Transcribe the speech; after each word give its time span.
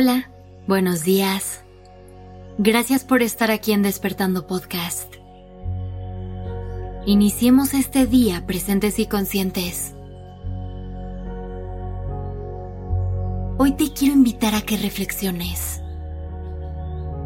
Hola, 0.00 0.30
buenos 0.68 1.02
días. 1.02 1.64
Gracias 2.56 3.02
por 3.02 3.20
estar 3.20 3.50
aquí 3.50 3.72
en 3.72 3.82
Despertando 3.82 4.46
Podcast. 4.46 5.12
Iniciemos 7.04 7.74
este 7.74 8.06
día 8.06 8.46
presentes 8.46 9.00
y 9.00 9.06
conscientes. 9.06 9.96
Hoy 13.58 13.72
te 13.72 13.92
quiero 13.92 14.14
invitar 14.14 14.54
a 14.54 14.62
que 14.62 14.76
reflexiones. 14.76 15.82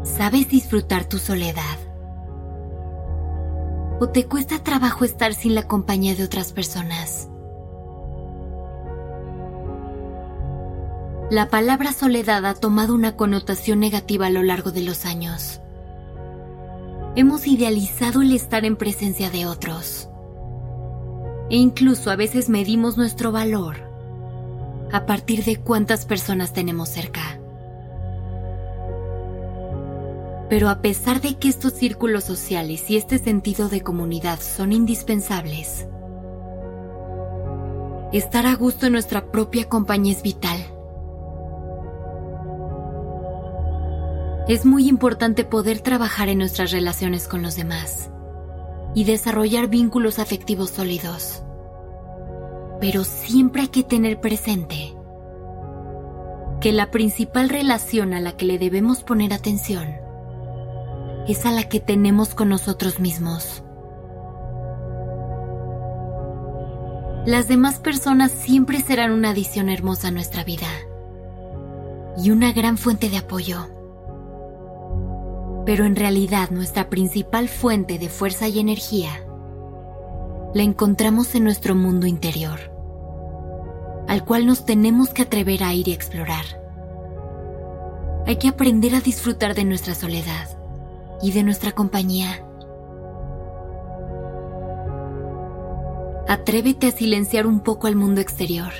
¿Sabes 0.01 0.49
disfrutar 0.49 1.07
tu 1.07 1.19
soledad? 1.19 1.77
¿O 3.99 4.09
te 4.11 4.25
cuesta 4.25 4.63
trabajo 4.63 5.05
estar 5.05 5.35
sin 5.35 5.53
la 5.53 5.67
compañía 5.67 6.15
de 6.15 6.23
otras 6.23 6.53
personas? 6.53 7.29
La 11.33 11.49
palabra 11.49 11.93
soledad 11.93 12.45
ha 12.45 12.53
tomado 12.53 12.93
una 12.93 13.15
connotación 13.15 13.79
negativa 13.79 14.27
a 14.27 14.29
lo 14.29 14.43
largo 14.43 14.71
de 14.71 14.83
los 14.83 15.03
años. 15.03 15.61
Hemos 17.15 17.47
idealizado 17.47 18.21
el 18.21 18.33
estar 18.33 18.65
en 18.65 18.75
presencia 18.75 19.31
de 19.31 19.47
otros. 19.47 20.09
E 21.49 21.55
incluso 21.55 22.11
a 22.11 22.15
veces 22.15 22.49
medimos 22.49 22.97
nuestro 22.97 23.31
valor 23.31 23.77
a 24.91 25.07
partir 25.07 25.43
de 25.43 25.55
cuántas 25.55 26.05
personas 26.05 26.53
tenemos 26.53 26.89
cerca. 26.89 27.39
Pero 30.51 30.69
a 30.69 30.83
pesar 30.83 31.19
de 31.19 31.39
que 31.39 31.49
estos 31.49 31.73
círculos 31.73 32.25
sociales 32.25 32.91
y 32.91 32.97
este 32.97 33.17
sentido 33.17 33.69
de 33.69 33.81
comunidad 33.81 34.39
son 34.39 34.71
indispensables, 34.71 35.87
estar 38.11 38.45
a 38.45 38.53
gusto 38.53 38.85
en 38.85 38.93
nuestra 38.93 39.31
propia 39.31 39.67
compañía 39.67 40.13
es 40.13 40.21
vital. 40.21 40.72
Es 44.45 44.65
muy 44.65 44.89
importante 44.89 45.45
poder 45.45 45.79
trabajar 45.79 46.27
en 46.27 46.39
nuestras 46.39 46.71
relaciones 46.71 47.29
con 47.29 47.41
los 47.41 47.55
demás 47.55 48.09
y 48.93 49.05
desarrollar 49.05 49.69
vínculos 49.69 50.19
afectivos 50.19 50.69
sólidos. 50.69 51.43
Pero 52.81 53.05
siempre 53.05 53.61
hay 53.61 53.67
que 53.69 53.83
tener 53.83 54.19
presente 54.19 54.93
que 56.59 56.73
la 56.73 56.91
principal 56.91 57.47
relación 57.47 58.13
a 58.13 58.19
la 58.19 58.35
que 58.35 58.45
le 58.45 58.59
debemos 58.59 59.03
poner 59.03 59.31
atención 59.31 59.95
es 61.25 61.45
a 61.45 61.51
la 61.51 61.69
que 61.69 61.79
tenemos 61.79 62.35
con 62.35 62.49
nosotros 62.49 62.99
mismos. 62.99 63.63
Las 67.25 67.47
demás 67.47 67.79
personas 67.79 68.33
siempre 68.33 68.81
serán 68.81 69.13
una 69.13 69.29
adición 69.29 69.69
hermosa 69.69 70.09
a 70.09 70.11
nuestra 70.11 70.43
vida 70.43 70.67
y 72.17 72.31
una 72.31 72.51
gran 72.51 72.77
fuente 72.77 73.09
de 73.09 73.19
apoyo 73.19 73.69
pero 75.65 75.85
en 75.85 75.95
realidad 75.95 76.49
nuestra 76.49 76.89
principal 76.89 77.47
fuente 77.47 77.97
de 77.97 78.09
fuerza 78.09 78.47
y 78.47 78.59
energía 78.59 79.11
la 80.53 80.61
encontramos 80.61 81.33
en 81.35 81.43
nuestro 81.43 81.73
mundo 81.73 82.05
interior, 82.05 82.59
al 84.07 84.23
cual 84.23 84.45
nos 84.45 84.65
tenemos 84.65 85.09
que 85.09 85.23
atrever 85.23 85.63
a 85.63 85.73
ir 85.73 85.87
y 85.87 85.93
explorar. 85.93 86.45
Hay 88.27 88.35
que 88.35 88.49
aprender 88.49 88.93
a 88.93 89.01
disfrutar 89.01 89.55
de 89.55 89.63
nuestra 89.65 89.95
soledad 89.95 90.47
y 91.21 91.31
de 91.31 91.43
nuestra 91.43 91.71
compañía. 91.71 92.45
Atrévete 96.27 96.87
a 96.87 96.91
silenciar 96.91 97.47
un 97.47 97.61
poco 97.61 97.87
al 97.87 97.95
mundo 97.95 98.21
exterior. 98.21 98.71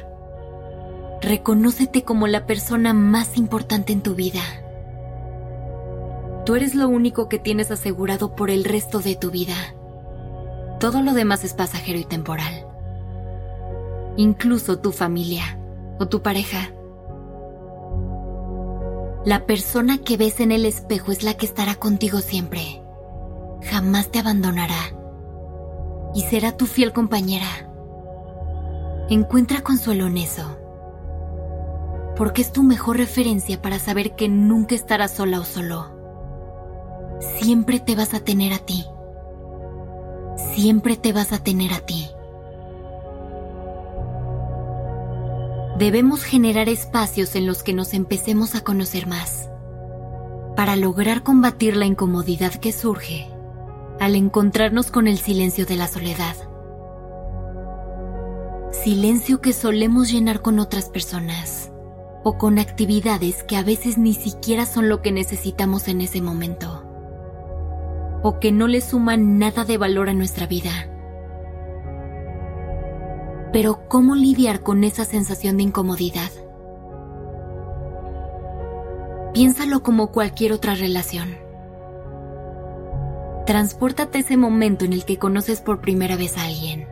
Reconócete 1.21 2.03
como 2.03 2.27
la 2.27 2.45
persona 2.45 2.93
más 2.93 3.37
importante 3.37 3.93
en 3.93 4.01
tu 4.01 4.13
vida 4.13 4.62
Tú 6.45 6.55
eres 6.55 6.75
lo 6.75 6.89
único 6.89 7.29
que 7.29 7.39
tienes 7.39 7.71
asegurado 7.71 8.35
por 8.35 8.49
el 8.49 8.65
resto 8.65 8.99
de 8.99 9.15
tu 9.15 9.31
vida. 9.31 9.55
Todo 10.77 11.01
lo 11.01 11.13
demás 11.13 11.45
es 11.45 11.53
pasajero 11.53 11.97
y 11.97 12.03
temporal. 12.03 12.67
Incluso 14.17 14.79
tu 14.79 14.91
familia 14.91 15.57
o 15.99 16.09
tu 16.09 16.21
pareja. 16.21 16.73
La 19.23 19.45
persona 19.45 19.99
que 19.99 20.17
ves 20.17 20.41
en 20.41 20.51
el 20.51 20.65
espejo 20.65 21.13
es 21.13 21.23
la 21.23 21.35
que 21.35 21.45
estará 21.45 21.75
contigo 21.75 22.19
siempre. 22.19 22.83
Jamás 23.61 24.09
te 24.11 24.19
abandonará. 24.19 24.93
Y 26.13 26.23
será 26.23 26.57
tu 26.57 26.65
fiel 26.65 26.91
compañera. 26.91 27.69
Encuentra 29.09 29.61
consuelo 29.61 30.07
en 30.07 30.17
eso. 30.17 30.57
Porque 32.17 32.41
es 32.41 32.51
tu 32.51 32.63
mejor 32.63 32.97
referencia 32.97 33.61
para 33.61 33.79
saber 33.79 34.13
que 34.15 34.27
nunca 34.27 34.75
estarás 34.75 35.11
sola 35.11 35.39
o 35.39 35.45
solo 35.45 36.02
siempre 37.43 37.81
te 37.81 37.93
vas 37.93 38.13
a 38.13 38.21
tener 38.21 38.53
a 38.53 38.59
ti. 38.59 38.85
Siempre 40.55 40.95
te 40.95 41.11
vas 41.11 41.33
a 41.33 41.43
tener 41.43 41.73
a 41.73 41.81
ti. 41.81 42.07
Debemos 45.77 46.23
generar 46.23 46.69
espacios 46.69 47.35
en 47.35 47.45
los 47.45 47.61
que 47.61 47.73
nos 47.73 47.93
empecemos 47.93 48.55
a 48.55 48.61
conocer 48.61 49.07
más, 49.07 49.49
para 50.55 50.77
lograr 50.77 51.23
combatir 51.23 51.75
la 51.75 51.85
incomodidad 51.85 52.53
que 52.53 52.71
surge 52.71 53.27
al 53.99 54.15
encontrarnos 54.15 54.89
con 54.89 55.07
el 55.07 55.17
silencio 55.17 55.65
de 55.65 55.75
la 55.75 55.89
soledad. 55.89 56.37
Silencio 58.71 59.41
que 59.41 59.51
solemos 59.51 60.09
llenar 60.09 60.41
con 60.41 60.59
otras 60.59 60.85
personas 60.85 61.71
o 62.23 62.37
con 62.37 62.57
actividades 62.57 63.43
que 63.43 63.57
a 63.57 63.63
veces 63.63 63.97
ni 63.97 64.13
siquiera 64.13 64.65
son 64.65 64.87
lo 64.87 65.01
que 65.01 65.11
necesitamos 65.11 65.89
en 65.89 65.99
ese 65.99 66.21
momento 66.21 66.82
o 68.23 68.39
que 68.39 68.51
no 68.51 68.67
le 68.67 68.81
suman 68.81 69.37
nada 69.37 69.65
de 69.65 69.77
valor 69.77 70.09
a 70.09 70.13
nuestra 70.13 70.47
vida. 70.47 70.71
Pero 73.51 73.87
¿cómo 73.87 74.15
lidiar 74.15 74.61
con 74.61 74.83
esa 74.83 75.05
sensación 75.05 75.57
de 75.57 75.63
incomodidad? 75.63 76.31
Piénsalo 79.33 79.83
como 79.83 80.11
cualquier 80.11 80.53
otra 80.53 80.73
relación. 80.73 81.37
Transpórtate 83.45 84.19
ese 84.19 84.37
momento 84.37 84.85
en 84.85 84.93
el 84.93 85.05
que 85.05 85.19
conoces 85.19 85.59
por 85.59 85.81
primera 85.81 86.15
vez 86.15 86.37
a 86.37 86.45
alguien. 86.45 86.87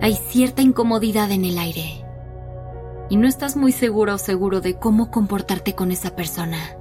Hay 0.00 0.14
cierta 0.14 0.62
incomodidad 0.62 1.30
en 1.32 1.44
el 1.44 1.58
aire 1.58 2.04
y 3.10 3.16
no 3.16 3.28
estás 3.28 3.56
muy 3.56 3.72
seguro 3.72 4.14
o 4.14 4.18
seguro 4.18 4.60
de 4.60 4.78
cómo 4.78 5.10
comportarte 5.10 5.74
con 5.74 5.92
esa 5.92 6.16
persona. 6.16 6.77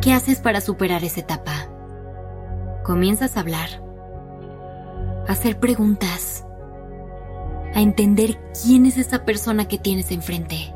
¿Qué 0.00 0.14
haces 0.14 0.40
para 0.40 0.62
superar 0.62 1.04
esa 1.04 1.20
etapa? 1.20 1.68
Comienzas 2.84 3.36
a 3.36 3.40
hablar, 3.40 3.68
a 5.28 5.32
hacer 5.32 5.60
preguntas, 5.60 6.46
a 7.74 7.82
entender 7.82 8.40
quién 8.62 8.86
es 8.86 8.96
esa 8.96 9.26
persona 9.26 9.68
que 9.68 9.76
tienes 9.76 10.10
enfrente. 10.10 10.74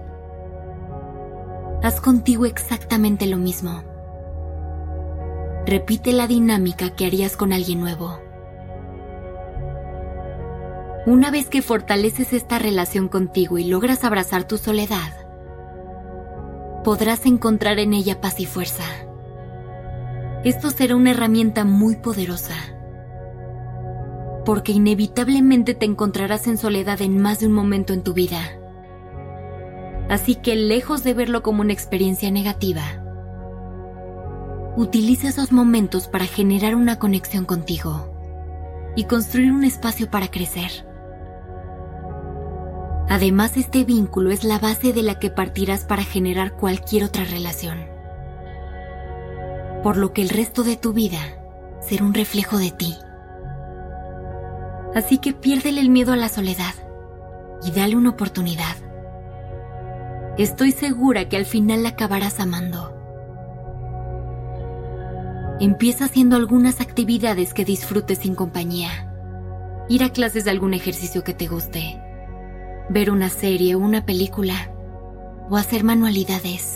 Haz 1.82 2.02
contigo 2.02 2.44
exactamente 2.44 3.24
lo 3.24 3.38
mismo. 3.38 3.82
Repite 5.64 6.12
la 6.12 6.26
dinámica 6.26 6.90
que 6.94 7.06
harías 7.06 7.38
con 7.38 7.54
alguien 7.54 7.80
nuevo. 7.80 8.18
Una 11.06 11.30
vez 11.30 11.48
que 11.48 11.62
fortaleces 11.62 12.34
esta 12.34 12.58
relación 12.58 13.08
contigo 13.08 13.56
y 13.56 13.64
logras 13.64 14.04
abrazar 14.04 14.44
tu 14.44 14.58
soledad, 14.58 15.12
podrás 16.84 17.24
encontrar 17.24 17.78
en 17.78 17.94
ella 17.94 18.20
paz 18.20 18.38
y 18.38 18.44
fuerza 18.44 18.84
esto 20.44 20.70
será 20.70 20.94
una 20.94 21.12
herramienta 21.12 21.64
muy 21.64 21.96
poderosa. 21.96 22.54
Porque 24.44 24.72
inevitablemente 24.72 25.74
te 25.74 25.86
encontrarás 25.86 26.46
en 26.46 26.58
soledad 26.58 27.00
en 27.00 27.20
más 27.20 27.40
de 27.40 27.46
un 27.46 27.54
momento 27.54 27.94
en 27.94 28.02
tu 28.02 28.12
vida. 28.12 28.40
Así 30.10 30.34
que 30.34 30.54
lejos 30.54 31.02
de 31.02 31.14
verlo 31.14 31.42
como 31.42 31.62
una 31.62 31.72
experiencia 31.72 32.30
negativa, 32.30 32.82
utiliza 34.76 35.28
esos 35.28 35.50
momentos 35.50 36.08
para 36.08 36.26
generar 36.26 36.74
una 36.74 36.98
conexión 36.98 37.46
contigo 37.46 38.12
y 38.96 39.04
construir 39.04 39.50
un 39.50 39.64
espacio 39.64 40.10
para 40.10 40.30
crecer. 40.30 40.86
Además, 43.08 43.56
este 43.56 43.84
vínculo 43.84 44.30
es 44.30 44.44
la 44.44 44.58
base 44.58 44.92
de 44.92 45.02
la 45.02 45.18
que 45.18 45.30
partirás 45.30 45.84
para 45.84 46.04
generar 46.04 46.54
cualquier 46.56 47.04
otra 47.04 47.24
relación 47.24 47.93
por 49.84 49.98
lo 49.98 50.14
que 50.14 50.22
el 50.22 50.30
resto 50.30 50.64
de 50.64 50.76
tu 50.76 50.94
vida 50.94 51.20
será 51.80 52.06
un 52.06 52.14
reflejo 52.14 52.56
de 52.56 52.70
ti. 52.70 52.96
Así 54.94 55.18
que 55.18 55.34
piérdele 55.34 55.78
el 55.78 55.90
miedo 55.90 56.14
a 56.14 56.16
la 56.16 56.30
soledad 56.30 56.72
y 57.62 57.70
dale 57.70 57.94
una 57.94 58.08
oportunidad. 58.08 58.76
Estoy 60.38 60.72
segura 60.72 61.28
que 61.28 61.36
al 61.36 61.44
final 61.44 61.82
la 61.82 61.90
acabarás 61.90 62.40
amando. 62.40 62.96
Empieza 65.60 66.06
haciendo 66.06 66.36
algunas 66.36 66.80
actividades 66.80 67.52
que 67.52 67.66
disfrutes 67.66 68.20
sin 68.20 68.34
compañía. 68.34 68.88
Ir 69.90 70.02
a 70.02 70.08
clases 70.08 70.46
de 70.46 70.50
algún 70.50 70.72
ejercicio 70.72 71.22
que 71.22 71.34
te 71.34 71.46
guste. 71.46 72.00
ver 72.88 73.10
una 73.10 73.28
serie 73.28 73.74
o 73.74 73.80
una 73.80 74.06
película 74.06 74.70
o 75.50 75.58
hacer 75.58 75.84
manualidades. 75.84 76.73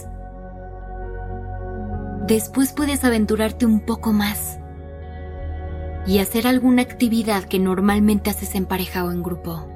Después 2.28 2.74
puedes 2.74 3.04
aventurarte 3.04 3.64
un 3.64 3.80
poco 3.80 4.12
más 4.12 4.60
y 6.06 6.18
hacer 6.18 6.46
alguna 6.46 6.82
actividad 6.82 7.44
que 7.44 7.58
normalmente 7.58 8.28
haces 8.28 8.54
en 8.54 8.66
pareja 8.66 9.02
o 9.06 9.10
en 9.10 9.22
grupo. 9.22 9.66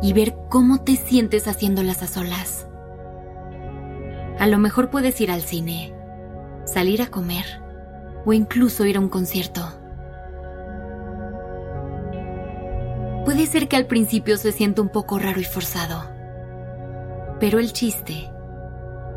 Y 0.00 0.14
ver 0.14 0.34
cómo 0.48 0.80
te 0.80 0.96
sientes 0.96 1.46
haciéndolas 1.46 2.02
a 2.02 2.06
solas. 2.06 2.66
A 4.38 4.46
lo 4.46 4.56
mejor 4.56 4.88
puedes 4.88 5.20
ir 5.20 5.30
al 5.30 5.42
cine, 5.42 5.94
salir 6.64 7.02
a 7.02 7.10
comer 7.10 7.44
o 8.24 8.32
incluso 8.32 8.86
ir 8.86 8.96
a 8.96 9.00
un 9.00 9.10
concierto. 9.10 9.60
Puede 13.26 13.44
ser 13.44 13.68
que 13.68 13.76
al 13.76 13.84
principio 13.84 14.38
se 14.38 14.52
sienta 14.52 14.80
un 14.80 14.88
poco 14.88 15.18
raro 15.18 15.38
y 15.38 15.44
forzado, 15.44 16.02
pero 17.40 17.58
el 17.58 17.74
chiste 17.74 18.33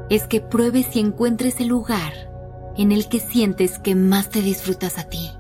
es 0.10 0.28
que 0.28 0.42
pruebes 0.42 0.96
y 0.96 1.00
encuentres 1.00 1.60
el 1.60 1.68
lugar 1.68 2.14
en 2.78 2.92
el 2.92 3.10
que 3.10 3.20
sientes 3.20 3.80
que 3.80 3.96
más 3.96 4.30
te 4.30 4.42
disfrutas 4.42 4.98
a 4.98 5.04
ti. 5.04 5.32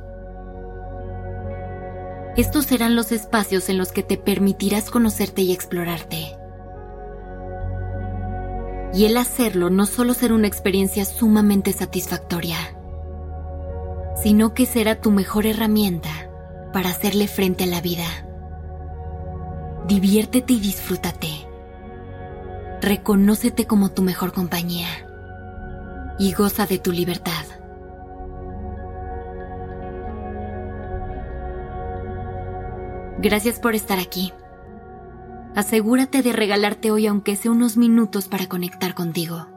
Estos 2.35 2.65
serán 2.65 2.95
los 2.95 3.11
espacios 3.11 3.69
en 3.69 3.77
los 3.77 3.91
que 3.91 4.03
te 4.03 4.17
permitirás 4.17 4.91
conocerte 4.91 5.41
y 5.41 5.51
explorarte. 5.51 6.37
Y 8.93 9.05
el 9.05 9.17
hacerlo 9.17 9.69
no 9.69 9.85
solo 9.85 10.13
será 10.13 10.35
una 10.35 10.47
experiencia 10.47 11.05
sumamente 11.05 11.73
satisfactoria, 11.73 12.57
sino 14.21 14.53
que 14.53 14.65
será 14.65 15.01
tu 15.01 15.11
mejor 15.11 15.45
herramienta 15.45 16.09
para 16.73 16.89
hacerle 16.89 17.27
frente 17.27 17.63
a 17.63 17.67
la 17.67 17.81
vida. 17.81 18.05
Diviértete 19.87 20.53
y 20.53 20.59
disfrútate. 20.59 21.46
Reconócete 22.81 23.65
como 23.65 23.91
tu 23.91 24.03
mejor 24.03 24.33
compañía 24.33 24.87
y 26.19 26.33
goza 26.33 26.65
de 26.65 26.77
tu 26.77 26.91
libertad. 26.91 27.45
Gracias 33.19 33.59
por 33.59 33.73
estar 33.73 33.99
aquí. 33.99 34.31
Asegúrate 35.55 36.21
de 36.21 36.33
regalarte 36.33 36.91
hoy 36.91 37.07
aunque 37.07 37.35
sea 37.35 37.49
unos 37.49 37.77
minutos 37.77 38.27
para 38.27 38.47
conectar 38.47 38.93
contigo. 38.93 39.56